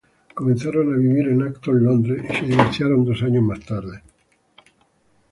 [0.37, 4.01] Comenzaron a vivir en Acton, Londres, y se divorciaron dos años más tarde.